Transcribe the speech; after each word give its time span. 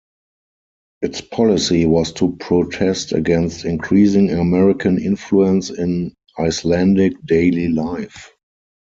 Its 1.03 1.21
policy 1.21 1.85
was 1.85 2.11
to 2.13 2.35
protest 2.39 3.11
against 3.13 3.65
increasing 3.65 4.31
American 4.31 4.97
influence 4.99 5.69
in 5.69 6.15
Icelandic 6.39 7.23
daily 7.23 7.67
life. 7.69 8.31